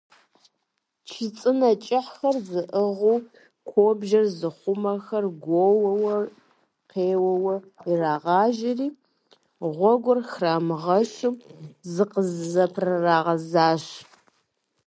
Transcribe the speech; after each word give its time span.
Чы 1.07 1.25
цӀынэ 1.37 1.71
кӀыхьхэр 1.83 2.35
зыӀыгъыу 2.49 3.17
куэбжэр 3.69 4.25
зыхъумэхэр 4.39 5.25
гуоууэ 5.43 6.17
къеуэу 6.89 7.57
ирагъажьэри, 7.89 8.87
гъуэгур 9.75 10.19
храмыгъэшу 10.31 11.33
зыкъызэпрагъэгъэзащ. 11.93 13.85